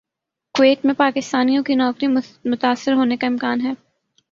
[0.55, 3.71] Kuwait میں پاکستانیوں کی نوکریاں متاثر ہونے کا امکان ہے